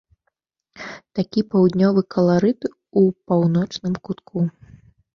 Такі 1.19 1.43
паўднёвы 1.51 2.01
каларыт 2.17 2.61
у 3.05 3.07
паўночным 3.31 3.93
кутку. 4.07 4.37